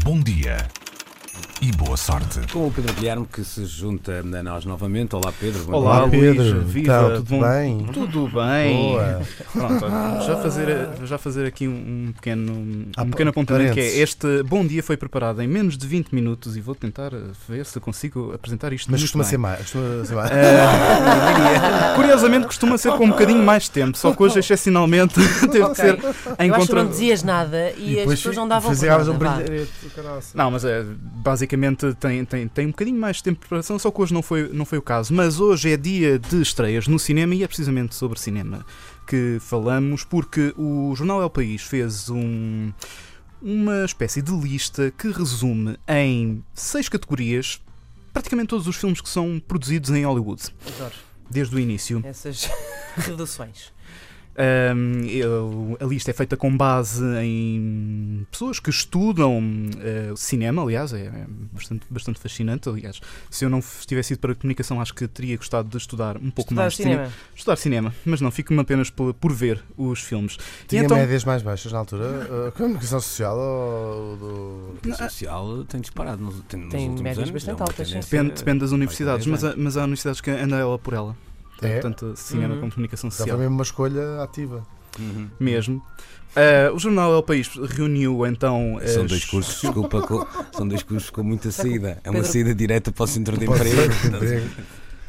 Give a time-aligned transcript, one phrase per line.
[0.00, 0.56] Bom dia
[1.60, 2.40] e boa sorte.
[2.52, 5.14] Com o Pedro Guilherme que se junta a nós novamente.
[5.14, 5.64] Olá Pedro.
[5.64, 6.20] bom Olá, dia.
[6.34, 6.60] Pedro.
[6.62, 7.86] Viva, Então, tudo bom- bem?
[7.92, 8.76] Tudo bem.
[8.76, 9.22] Boa.
[9.52, 9.86] Pronto,
[10.26, 14.66] já fazer, já fazer aqui um pequeno, um Ah, pequeno apontamento que é este bom
[14.66, 18.32] dia foi preparado em menos de 20 minutos e vou tentar eh, ver se consigo
[18.34, 19.30] apresentar isto Mas muito costuma bem.
[19.30, 19.58] ser mais.
[19.60, 20.30] Costuma ser mais.
[20.32, 25.14] Eh, curiosamente costuma ser com um bocadinho mais tempo, só que hoje excepcionalmente
[25.48, 25.98] teve que ser
[26.38, 26.82] em Eu acho que contra...
[26.82, 29.12] não dizias nada e, as depois pessoas não davam nada.
[29.12, 29.18] um
[29.94, 30.36] caraça.
[30.36, 30.84] Não, mas é,
[31.22, 34.22] basicamente tem, tem, tem um bocadinho mais de tempo de preparação, só que hoje não
[34.22, 35.14] foi, não foi o caso.
[35.14, 38.64] Mas hoje é dia de estreias no cinema e é precisamente sobre cinema
[39.06, 42.72] que falamos, porque o Jornal El País fez um,
[43.40, 47.60] uma espécie de lista que resume em seis categorias
[48.12, 50.94] praticamente todos os filmes que são produzidos em Hollywood, Adoro
[51.32, 52.02] desde o início.
[52.04, 52.48] essas
[52.96, 53.72] reduções.
[54.34, 60.92] Um, eu- a lista é feita com base em pessoas que estudam uh, cinema, aliás,
[60.94, 62.68] é, é bastante, bastante fascinante.
[62.68, 62.98] Aliás,
[63.30, 66.30] se eu não tivesse ido para a comunicação, acho que teria gostado de estudar um
[66.30, 66.96] pouco Estudar mais cinema.
[67.04, 67.14] cinema.
[67.34, 70.38] Estudar cinema, mas não, fico-me apenas por, por ver os filmes.
[70.66, 72.04] Tinha então- médias mais baixas na altura.
[72.48, 74.88] Uh, comunicação social ou do.
[74.90, 77.30] O social tem disparado nos, tem, nos Tem últimos médias anos.
[77.30, 80.78] bastante é altas, Depende, depende das universidades, mas, há- mas há universidades que anda ela
[80.78, 81.14] por ela.
[81.68, 81.78] É?
[81.80, 82.60] Tanto cinema Uhum.
[82.60, 83.36] como comunicação Já social.
[83.36, 84.66] foi mesmo uma escolha ativa.
[84.98, 85.28] Uhum.
[85.40, 85.82] Mesmo.
[86.34, 88.78] Uh, o Jornal El País reuniu então.
[88.86, 91.98] São as- dois cursos, desculpa, com- são dois cursos com muita saída.
[92.04, 93.76] É uma Pedro- saída direta para o centro de emprego.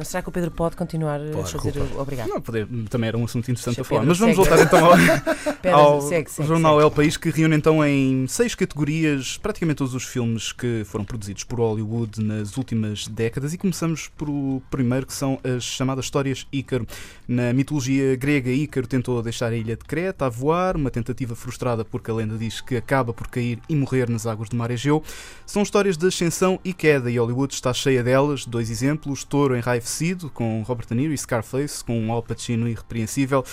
[0.00, 2.28] Mas será que o Pedro pode continuar a Pode, fazer o obrigado?
[2.28, 4.00] Não, poder, também era um assunto interessante Deixa a falar.
[4.00, 4.48] Pedro, Mas vamos segue.
[4.48, 6.80] voltar então ao, Pedro, ao segue, segue, Jornal.
[6.80, 11.44] El País, que reúne então em seis categorias praticamente todos os filmes que foram produzidos
[11.44, 13.52] por Hollywood nas últimas décadas.
[13.52, 16.86] E começamos por o primeiro, que são as chamadas histórias Ícaro.
[17.28, 21.84] Na mitologia grega, Ícaro tentou deixar a ilha de Creta a voar, uma tentativa frustrada
[21.84, 25.02] porque a lenda diz que acaba por cair e morrer nas águas do mar Egeu.
[25.44, 28.46] São histórias de ascensão e queda, e Hollywood está cheia delas.
[28.46, 29.54] Dois exemplos: Touro
[29.90, 33.44] Enraivecido, com Robert De Niro, e Scarface, com Al Pacino irrepreensível.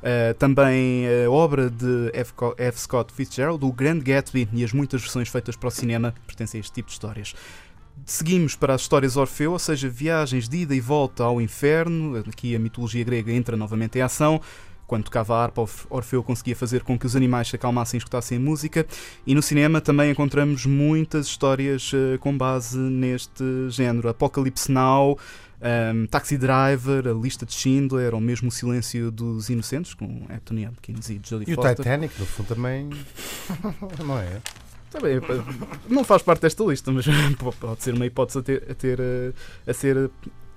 [0.00, 2.32] Uh, também a obra de F.
[2.56, 2.80] F.
[2.80, 6.60] Scott Fitzgerald, O Grande Gatsby, e as muitas versões feitas para o cinema pertencem a
[6.60, 7.34] este tipo de histórias.
[8.06, 12.16] Seguimos para as histórias Orfeu, ou seja, viagens de ida e volta ao inferno.
[12.18, 14.40] Aqui a mitologia grega entra novamente em ação.
[14.90, 17.98] Quando tocava a harpa, Orf- Orfeu conseguia fazer com que os animais se acalmassem e
[17.98, 18.84] escutassem a música.
[19.24, 24.08] E no cinema também encontramos muitas histórias eh, com base neste género.
[24.08, 25.16] Apocalipse Now,
[25.94, 30.66] um, Taxi Driver, A Lista de Schindler, ou mesmo O Silêncio dos Inocentes, com Anthony
[30.66, 31.76] Hopkins e Jodie E o Foster.
[31.76, 32.90] Titanic, no fundo, também.
[34.04, 34.40] Não é?
[34.90, 35.20] Também, eh,
[35.88, 37.06] não faz parte desta lista, mas
[37.60, 39.32] pode ser uma hipótese a, ter, a, ter, eh,
[39.68, 40.10] a ser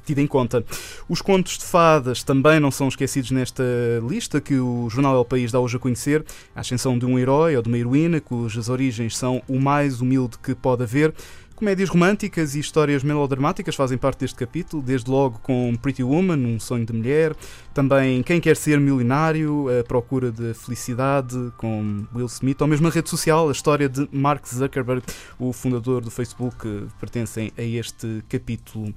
[0.05, 0.63] tida em conta.
[1.07, 3.63] Os contos de fadas também não são esquecidos nesta
[4.07, 6.23] lista que o Jornal El País dá hoje a conhecer.
[6.55, 10.37] A ascensão de um herói ou de uma heroína, cujas origens são o mais humilde
[10.37, 11.13] que pode haver.
[11.55, 16.59] Comédias românticas e histórias melodramáticas fazem parte deste capítulo, desde logo com Pretty Woman, Um
[16.59, 17.35] Sonho de Mulher,
[17.73, 22.91] também Quem Quer Ser Milionário, A Procura de Felicidade, com Will Smith, ou mesmo a
[22.91, 25.03] rede social, a história de Mark Zuckerberg,
[25.39, 28.93] o fundador do Facebook, pertencem a este capítulo.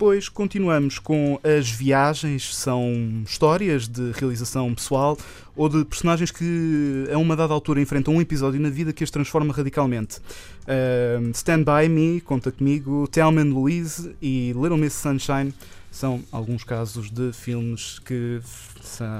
[0.00, 5.14] Depois continuamos com as viagens, são histórias de realização pessoal
[5.54, 9.10] ou de personagens que a uma dada altura enfrentam um episódio na vida que as
[9.10, 10.18] transforma radicalmente.
[10.66, 15.52] Um, Stand By Me, Conta Comigo, Thelma and Louise e Little Miss Sunshine
[15.90, 18.40] são alguns casos de filmes que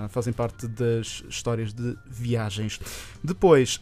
[0.08, 2.80] fazem parte das histórias de viagens.
[3.22, 3.80] Depois,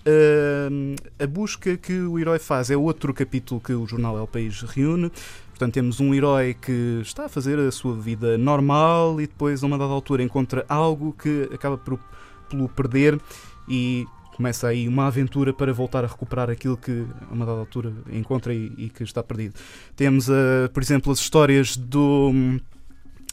[1.19, 5.13] a busca que o herói faz é outro capítulo que o jornal El País reúne.
[5.59, 9.67] Portanto, temos um herói que está a fazer a sua vida normal e depois, a
[9.67, 11.99] uma dada altura, encontra algo que acaba por,
[12.49, 13.21] pelo perder
[13.69, 17.93] e começa aí uma aventura para voltar a recuperar aquilo que, a uma dada altura,
[18.13, 19.57] encontra e, e que está perdido.
[19.97, 22.31] Temos, ah, por exemplo, as histórias do.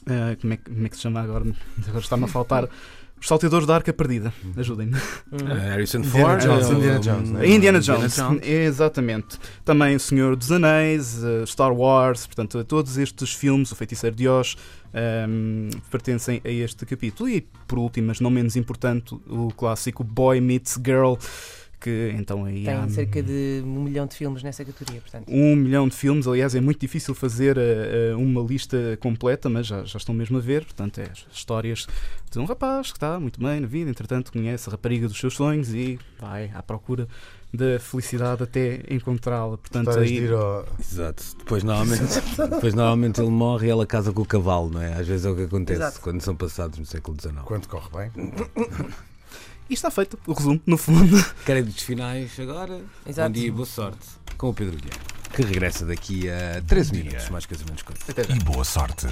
[0.08, 1.46] ah, como, é, como é que se chama agora?
[1.88, 2.68] Agora está-me a faltar.
[3.26, 4.32] Os salteadores da Arca Perdida.
[4.56, 4.94] Ajudem-me.
[5.72, 6.44] Harrison Indiana Ford.
[6.44, 7.48] Jones, Indiana Jones, né?
[7.48, 9.40] Indiana Jones, exatamente.
[9.64, 14.28] Também O Senhor dos Anéis, eh, Star Wars, portanto, todos estes filmes, O Feiticeiro de
[14.28, 14.56] Oz,
[14.94, 17.28] ehm, pertencem a este capítulo.
[17.28, 21.16] E, por último, mas não menos importante, o clássico Boy Meets Girl,
[21.86, 25.26] que então aí há Tem cerca de um milhão de filmes nessa categoria, portanto.
[25.30, 26.28] um milhão de filmes.
[26.28, 30.42] Aliás, é muito difícil fazer eh, uma lista completa, mas já, já estão mesmo a
[30.42, 30.66] ver.
[30.66, 31.86] Portanto, é as histórias
[32.32, 35.36] de um rapaz que está muito bem na vida, entretanto, conhece a rapariga dos seus
[35.36, 37.08] sonhos e vai à procura
[37.54, 39.58] da felicidade até encontrá-la.
[39.58, 40.18] Portanto, de aí.
[40.18, 41.24] ir ao- Exato.
[41.38, 42.04] Depois normalmente,
[42.50, 44.94] depois normalmente ele morre e ela casa com o cavalo, não é?
[44.94, 46.02] Às vezes é o que acontece Exato.
[46.02, 47.36] quando são passados no século XIX.
[47.46, 48.12] Quando corre bem.
[49.70, 51.18] E está feito o resumo, no fundo.
[51.46, 52.80] Créditos finais agora.
[53.06, 53.30] Exato.
[53.30, 54.06] Bom dia e boa sorte.
[54.38, 55.02] com o Pedro Guilherme,
[55.34, 57.04] que regressa daqui a 13 Bom dia.
[57.06, 58.02] minutos, mais coisa menos coisa.
[58.30, 59.08] E boa sorte.